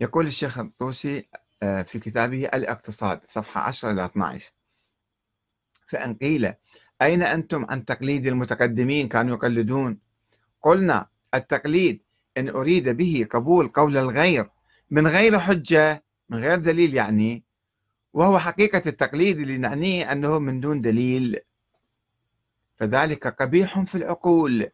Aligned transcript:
يقول 0.00 0.26
الشيخ 0.26 0.58
الطوسي 0.58 1.28
آه، 1.62 1.82
في 1.82 1.98
كتابه 1.98 2.44
الاقتصاد 2.46 3.20
صفحة 3.28 3.60
10 3.60 3.90
إلى 3.90 4.04
12 4.04 4.52
فإن 5.88 6.14
قيل 6.14 6.54
أين 7.02 7.22
أنتم 7.22 7.66
عن 7.68 7.84
تقليد 7.84 8.26
المتقدمين؟ 8.26 9.08
كانوا 9.08 9.36
يقلدون. 9.36 9.98
قلنا 10.62 11.06
التقليد 11.34 12.02
إن 12.38 12.48
أريد 12.48 12.88
به 12.88 13.26
قبول 13.30 13.68
قول 13.68 13.96
الغير 13.96 14.50
من 14.90 15.06
غير 15.06 15.38
حجة 15.38 16.04
من 16.28 16.38
غير 16.38 16.58
دليل 16.58 16.94
يعني 16.94 17.44
وهو 18.12 18.38
حقيقة 18.38 18.82
التقليد 18.86 19.38
اللي 19.38 19.58
نعنيه 19.58 20.12
أنه 20.12 20.38
من 20.38 20.60
دون 20.60 20.80
دليل. 20.80 21.38
فذلك 22.76 23.26
قبيح 23.26 23.80
في 23.80 23.94
العقول 23.94 24.70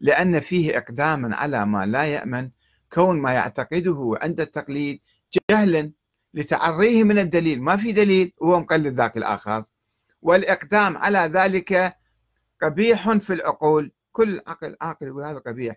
لأن 0.00 0.40
فيه 0.40 0.78
إقداما 0.78 1.36
على 1.36 1.66
ما 1.66 1.86
لا 1.86 2.04
يأمن 2.04 2.50
كون 2.92 3.22
ما 3.22 3.32
يعتقده 3.32 4.18
عند 4.22 4.40
التقليد 4.40 5.00
جهلا 5.50 5.92
لتعريه 6.34 7.04
من 7.04 7.18
الدليل. 7.18 7.62
ما 7.62 7.76
في 7.76 7.92
دليل 7.92 8.32
وهو 8.38 8.60
مقلد 8.60 8.94
ذاك 8.94 9.16
الآخر. 9.16 9.64
والإقدام 10.22 10.96
على 10.96 11.18
ذلك 11.18 11.96
قبيح 12.62 13.12
في 13.12 13.32
العقول. 13.32 13.92
كل 14.12 14.40
عقل 14.46 14.76
عاقل 14.80 15.06
يقول 15.06 15.24
هذا 15.24 15.38
قبيح. 15.38 15.76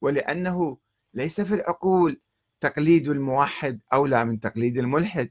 ولأنه 0.00 0.78
ليس 1.14 1.40
في 1.40 1.54
العقول 1.54 2.20
تقليد 2.60 3.08
الموحد 3.08 3.80
أولى 3.92 4.24
من 4.24 4.40
تقليد 4.40 4.78
الملحد. 4.78 5.30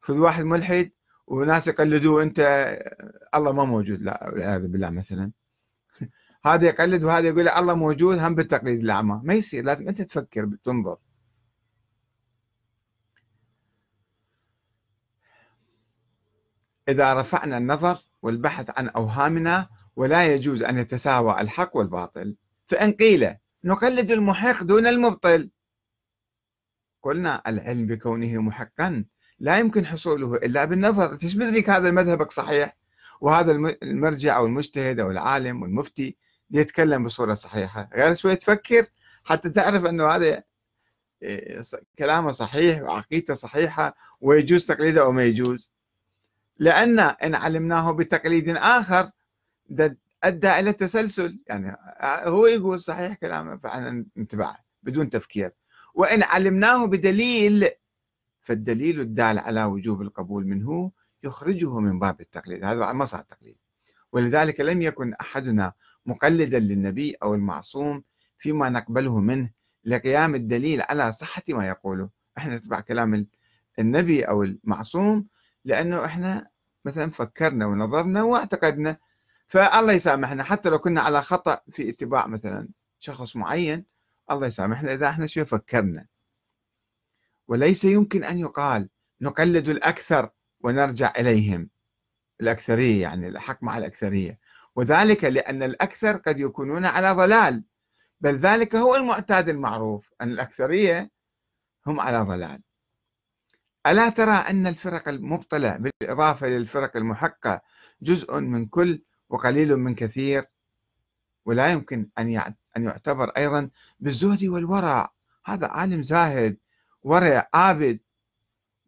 خذ 0.00 0.18
واحد 0.18 0.44
ملحد 0.44 0.90
وناس 1.26 1.68
يقلدوه 1.68 2.22
أنت 2.22 2.40
الله 3.34 3.52
ما 3.52 3.64
موجود. 3.64 4.02
لا 4.02 4.30
والعياذ 4.32 4.66
بالله 4.66 4.90
مثلا. 4.90 5.32
هذا 6.54 6.66
يقلد 6.66 7.04
وهذا 7.04 7.28
يقول 7.28 7.48
الله 7.48 7.74
موجود 7.74 8.18
هم 8.18 8.34
بالتقليد 8.34 8.82
الأعمى. 8.82 9.20
ما 9.24 9.34
يصير 9.34 9.64
لازم 9.64 9.88
أنت 9.88 10.02
تفكر 10.02 10.50
تنظر. 10.64 10.96
إذا 16.88 17.14
رفعنا 17.20 17.58
النظر 17.58 17.98
والبحث 18.22 18.78
عن 18.78 18.88
أوهامنا 18.88 19.68
ولا 19.96 20.26
يجوز 20.34 20.62
أن 20.62 20.78
يتساوى 20.78 21.40
الحق 21.40 21.76
والباطل 21.76 22.36
فإن 22.68 22.92
قيل 22.92 23.34
نقلد 23.64 24.10
المحق 24.10 24.62
دون 24.62 24.86
المبطل. 24.86 25.50
قلنا 27.02 27.42
العلم 27.46 27.86
بكونه 27.86 28.42
محقا 28.42 29.04
لا 29.38 29.58
يمكن 29.58 29.86
حصوله 29.86 30.34
إلا 30.34 30.64
بالنظر. 30.64 31.16
تشبه 31.16 31.44
لك 31.44 31.70
هذا 31.70 31.90
مذهبك 31.90 32.32
صحيح 32.32 32.76
وهذا 33.20 33.52
المرجع 33.82 34.36
أو 34.36 34.46
المجتهد 34.46 35.00
أو 35.00 35.10
العالم 35.10 35.62
والمفتي 35.62 36.16
يتكلم 36.50 37.04
بصورة 37.04 37.34
صحيحة. 37.34 37.90
غير 37.94 38.14
شوي 38.14 38.36
تفكر 38.36 38.86
حتى 39.24 39.50
تعرف 39.50 39.84
أنه 39.84 40.08
هذا 40.08 40.42
إيه، 41.22 41.62
كلامه 41.98 42.32
صحيح 42.32 42.82
وعقيدته 42.82 43.34
صحيحة 43.34 43.96
ويجوز 44.20 44.66
تقليده 44.66 45.02
أو 45.02 45.12
ما 45.12 45.24
يجوز. 45.24 45.72
لأن 46.58 46.98
إن 46.98 47.34
علمناه 47.34 47.92
بتقليد 47.92 48.48
آخر 48.48 49.10
أدى 50.24 50.50
إلى 50.50 50.70
التسلسل. 50.70 51.38
يعني 51.46 51.76
هو 52.02 52.46
يقول 52.46 52.80
صحيح 52.80 53.14
كلامه 53.14 53.56
فأنا 53.56 54.06
نتبعه 54.16 54.58
بدون 54.82 55.10
تفكير. 55.10 55.52
وإن 55.94 56.22
علمناه 56.22 56.86
بدليل 56.86 57.68
فالدليل 58.40 59.00
الدال 59.00 59.38
على 59.38 59.64
وجوب 59.64 60.02
القبول 60.02 60.46
منه 60.46 60.92
يخرجه 61.22 61.78
من 61.78 61.98
باب 61.98 62.20
التقليد. 62.20 62.64
هذا 62.64 62.92
ما 62.92 63.04
صار 63.04 63.20
تقليد. 63.20 63.56
ولذلك 64.12 64.60
لم 64.60 64.82
يكن 64.82 65.14
أحدنا 65.14 65.72
مقلدا 66.06 66.58
للنبي 66.58 67.14
أو 67.22 67.34
المعصوم 67.34 68.04
فيما 68.38 68.68
نقبله 68.68 69.18
منه 69.18 69.50
لقيام 69.84 70.34
الدليل 70.34 70.82
على 70.82 71.12
صحة 71.12 71.42
ما 71.48 71.68
يقوله. 71.68 72.10
إحنا 72.38 72.56
نتبع 72.56 72.80
كلام 72.80 73.26
النبي 73.78 74.22
أو 74.24 74.42
المعصوم 74.42 75.26
لأنه 75.64 76.04
إحنا 76.04 76.48
مثلا 76.84 77.10
فكرنا 77.10 77.66
ونظرنا 77.66 78.22
واعتقدنا. 78.22 78.96
فالله 79.48 79.92
يسامحنا 79.92 80.42
حتى 80.42 80.68
لو 80.68 80.78
كنا 80.78 81.00
على 81.00 81.22
خطأ 81.22 81.60
في 81.70 81.90
اتباع 81.90 82.26
مثلا 82.26 82.68
شخص 82.98 83.36
معين 83.36 83.84
الله 84.30 84.46
يسامحنا 84.46 84.94
إذا 84.94 85.08
إحنا 85.08 85.26
شو 85.26 85.44
فكرنا. 85.44 86.06
وليس 87.48 87.84
يمكن 87.84 88.24
أن 88.24 88.38
يقال 88.38 88.88
نقلد 89.20 89.68
الأكثر 89.68 90.30
ونرجع 90.60 91.12
إليهم. 91.18 91.68
الأكثرية 92.40 93.02
يعني 93.02 93.28
الحق 93.28 93.62
مع 93.62 93.78
الأكثرية. 93.78 94.38
وذلك 94.76 95.24
لأن 95.24 95.62
الأكثر 95.62 96.16
قد 96.16 96.40
يكونون 96.40 96.84
على 96.84 97.12
ضلال 97.12 97.64
بل 98.20 98.36
ذلك 98.36 98.76
هو 98.76 98.96
المعتاد 98.96 99.48
المعروف 99.48 100.10
أن 100.20 100.28
الأكثرية 100.28 101.10
هم 101.86 102.00
على 102.00 102.20
ضلال. 102.20 102.62
ألا 103.86 104.08
ترى 104.08 104.34
أن 104.34 104.66
الفرق 104.66 105.08
المبطلة 105.08 105.76
بالإضافة 105.76 106.46
للفرق 106.48 106.96
المحقة 106.96 107.60
جزء 108.02 108.38
من 108.38 108.66
كل 108.66 109.02
وقليل 109.28 109.76
من 109.76 109.94
كثير؟ 109.94 110.44
ولا 111.44 111.68
يمكن 111.68 112.08
أن 112.18 112.54
أن 112.76 112.84
يعتبر 112.84 113.28
أيضا 113.28 113.70
بالزهد 114.00 114.44
والورع. 114.44 115.08
هذا 115.46 115.66
عالم 115.66 116.02
زاهد 116.02 116.56
ورع 117.02 117.48
عابد. 117.54 118.00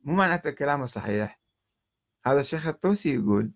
مو 0.05 0.15
معناته 0.15 0.50
كلامه 0.50 0.87
صحيح. 0.87 1.39
هذا 2.26 2.41
الشيخ 2.41 2.66
الطوسي 2.66 3.14
يقول 3.14 3.53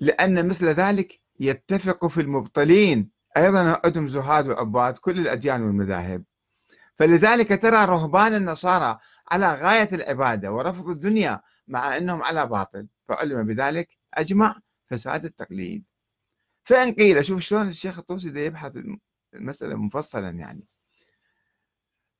لأن 0.00 0.48
مثل 0.48 0.66
ذلك 0.66 1.20
يتفق 1.40 2.06
في 2.06 2.20
المبطلين. 2.20 3.10
أيضا 3.36 3.80
عندهم 3.84 4.08
زهاد 4.08 4.48
وعباد 4.48 4.98
كل 4.98 5.18
الأديان 5.18 5.62
والمذاهب. 5.62 6.24
فلذلك 6.98 7.62
ترى 7.62 7.84
رهبان 7.84 8.34
النصارى 8.34 8.98
على 9.28 9.54
غاية 9.54 9.88
العبادة 9.92 10.52
ورفض 10.52 10.88
الدنيا 10.88 11.40
مع 11.68 11.96
أنهم 11.96 12.22
على 12.22 12.46
باطل. 12.46 12.86
فعلم 13.08 13.46
بذلك 13.46 13.98
أجمع 14.14 14.60
فساد 14.86 15.24
التقليد. 15.24 15.84
فإن 16.64 16.94
قيل 16.94 17.24
شوف 17.24 17.40
شلون 17.40 17.68
الشيخ 17.68 17.98
الطوسي 17.98 18.28
يبحث 18.28 18.72
المسألة 19.34 19.76
مفصلا 19.76 20.30
يعني. 20.30 20.64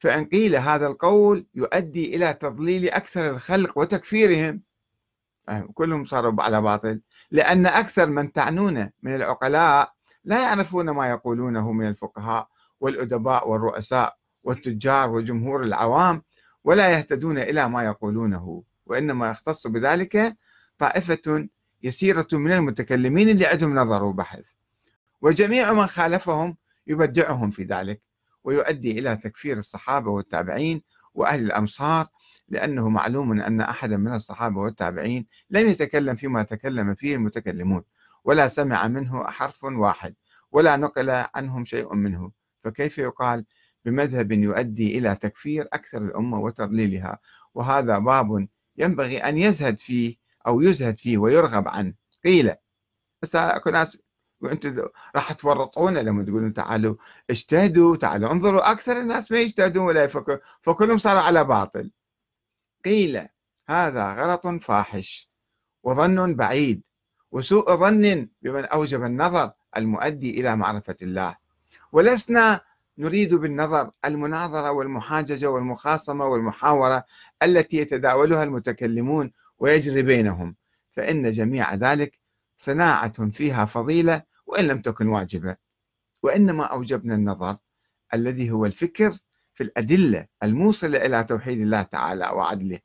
فإن 0.04 0.24
قيل 0.24 0.56
هذا 0.56 0.86
القول 0.86 1.46
يؤدي 1.54 2.16
إلى 2.16 2.34
تضليل 2.34 2.88
أكثر 2.88 3.30
الخلق 3.30 3.78
وتكفيرهم. 3.78 4.62
آه، 5.48 5.68
كلهم 5.74 6.04
صاروا 6.04 6.42
على 6.42 6.60
باطل. 6.60 7.00
لأن 7.30 7.66
أكثر 7.66 8.10
من 8.10 8.32
تعنون 8.32 8.90
من 9.02 9.14
العقلاء 9.14 9.92
لا 10.24 10.42
يعرفون 10.42 10.90
ما 10.90 11.10
يقولونه 11.10 11.72
من 11.72 11.88
الفقهاء 11.88 12.48
والأدباء 12.80 13.48
والرؤساء 13.48 14.16
والتجار 14.44 15.10
وجمهور 15.10 15.62
العوام 15.62 16.22
ولا 16.64 16.88
يهتدون 16.88 17.38
إلى 17.38 17.68
ما 17.68 17.84
يقولونه 17.84 18.62
وإنما 18.86 19.30
يختص 19.30 19.66
بذلك 19.66 20.36
طائفة 20.78 21.48
يسيرة 21.82 22.28
من 22.32 22.52
المتكلمين 22.52 23.28
اللي 23.28 23.46
عندهم 23.46 23.78
نظر 23.78 24.04
وبحث. 24.04 24.50
وجميع 25.22 25.72
من 25.72 25.86
خالفهم 25.86 26.56
يبدعهم 26.86 27.50
في 27.50 27.62
ذلك. 27.62 28.03
ويؤدي 28.44 28.98
إلى 28.98 29.16
تكفير 29.16 29.58
الصحابة 29.58 30.10
والتابعين 30.10 30.82
وأهل 31.14 31.44
الأمصار 31.44 32.08
لأنه 32.48 32.88
معلوم 32.88 33.40
أن 33.40 33.60
أحدا 33.60 33.96
من 33.96 34.14
الصحابة 34.14 34.60
والتابعين 34.60 35.26
لم 35.50 35.68
يتكلم 35.68 36.16
فيما 36.16 36.42
تكلم 36.42 36.94
فيه 36.94 37.14
المتكلمون 37.14 37.82
ولا 38.24 38.48
سمع 38.48 38.88
منه 38.88 39.24
حرف 39.26 39.64
واحد 39.64 40.14
ولا 40.52 40.76
نقل 40.76 41.10
عنهم 41.34 41.64
شيء 41.64 41.94
منه. 41.94 42.30
فكيف 42.64 42.98
يقال 42.98 43.44
بمذهب 43.84 44.32
يؤدي 44.32 44.98
إلى 44.98 45.16
تكفير 45.16 45.68
أكثر 45.72 46.02
الأمة 46.02 46.40
وتضليلها؟ 46.40 47.18
وهذا 47.54 47.98
باب 47.98 48.48
ينبغي 48.76 49.18
أن 49.18 49.38
يزهد 49.38 49.80
فيه 49.80 50.16
أو 50.46 50.60
يزهد 50.60 50.98
فيه 50.98 51.18
ويرغب 51.18 51.68
عنه. 51.68 51.94
قيل 52.24 52.54
ناس 53.72 53.98
وأنتم 54.44 54.88
راح 55.16 55.32
تورطونا 55.32 55.98
لما 55.98 56.24
تقولون 56.24 56.52
تعالوا 56.52 56.94
اجتهدوا 57.30 57.96
تعالوا 57.96 58.32
انظروا 58.32 58.70
أكثر 58.70 59.00
الناس 59.00 59.32
ما 59.32 59.38
يجتهدون 59.40 59.84
ولا 59.86 60.04
يفكرون 60.04 60.38
فكلهم 60.62 60.98
صاروا 60.98 61.22
على 61.22 61.44
باطل. 61.44 61.90
قيل 62.84 63.28
هذا 63.68 64.12
غلط 64.12 64.46
فاحش 64.46 65.30
وظن 65.82 66.34
بعيد 66.34 66.82
وسوء 67.32 67.76
ظن 67.76 68.28
بمن 68.42 68.64
أوجب 68.64 69.04
النظر 69.04 69.52
المؤدي 69.76 70.40
إلى 70.40 70.56
معرفة 70.56 70.96
الله. 71.02 71.36
ولسنا 71.92 72.60
نريد 72.98 73.34
بالنظر 73.34 73.90
المناظرة 74.04 74.70
والمحاججة 74.70 75.50
والمخاصمة 75.50 76.26
والمحاورة 76.26 77.04
التي 77.42 77.76
يتداولها 77.76 78.44
المتكلمون 78.44 79.32
ويجري 79.58 80.02
بينهم 80.02 80.56
فإن 80.92 81.30
جميع 81.30 81.74
ذلك 81.74 82.18
صناعة 82.56 83.30
فيها 83.30 83.64
فضيلة 83.64 84.22
وإن 84.54 84.64
لم 84.66 84.80
تكن 84.80 85.06
واجبة. 85.08 85.56
وإنما 86.22 86.64
أوجبنا 86.64 87.14
النظر 87.14 87.56
الذي 88.14 88.50
هو 88.50 88.66
الفكر 88.66 89.18
في 89.54 89.62
الأدلة 89.62 90.26
الموصلة 90.42 90.98
إلى 90.98 91.24
توحيد 91.24 91.60
الله 91.60 91.82
تعالى 91.82 92.24
وعدله 92.24 92.78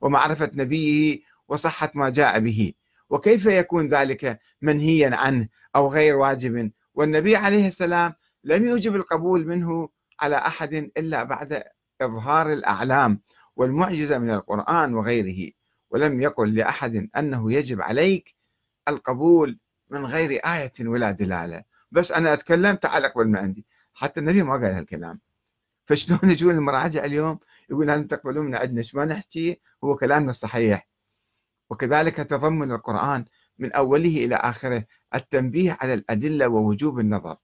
ومعرفة 0.00 0.50
نبيه 0.54 1.20
وصحة 1.48 1.92
ما 1.94 2.10
جاء 2.10 2.40
به. 2.40 2.72
وكيف 3.10 3.46
يكون 3.46 3.88
ذلك 3.88 4.40
منهيا 4.62 5.16
عنه 5.16 5.48
أو 5.76 5.88
غير 5.88 6.16
واجب؟ 6.16 6.72
والنبي 6.94 7.36
عليه 7.36 7.66
السلام 7.68 8.14
لم 8.44 8.68
يوجب 8.68 8.96
القبول 8.96 9.46
منه 9.46 9.88
على 10.20 10.36
أحد 10.36 10.74
إلا 10.74 11.22
بعد 11.24 11.64
إظهار 12.00 12.52
الأعلام 12.52 13.20
والمعجزة 13.56 14.18
من 14.18 14.30
القرآن 14.30 14.94
وغيره. 14.94 15.52
ولم 15.90 16.22
يقل 16.22 16.54
لأحد 16.54 17.08
أنه 17.16 17.52
يجب 17.52 17.80
عليك 17.80 18.34
القبول 18.88 19.58
من 19.90 20.06
غير 20.06 20.30
آية 20.30 20.72
ولا 20.80 21.10
دلالة. 21.10 21.64
بس 21.90 22.12
أنا 22.12 22.32
أتكلم 22.32 22.76
تعال 22.76 23.04
أقبل 23.04 23.28
من 23.28 23.36
عندي. 23.36 23.66
حتى 23.94 24.20
النبي 24.20 24.42
ما 24.42 24.52
قال 24.52 24.64
هالكلام. 24.64 25.20
فشلون 25.86 26.30
يجون 26.30 26.54
المراجع 26.54 27.04
اليوم؟ 27.04 27.38
يقول 27.70 27.86
لازم 27.86 28.06
تقبلون 28.06 28.46
من 28.46 28.54
عندنا؟ 28.54 28.82
ما 28.94 29.04
نحكي 29.04 29.60
هو 29.84 29.96
كلامنا 29.96 30.30
الصحيح 30.30 30.88
وكذلك 31.70 32.16
تضمن 32.16 32.72
القرآن 32.72 33.24
من 33.58 33.72
أوله 33.72 34.24
إلى 34.24 34.34
آخره. 34.34 34.84
التنبيه 35.14 35.76
على 35.80 35.94
الأدلة 35.94 36.48
ووجوب 36.48 37.00
النظر. 37.00 37.36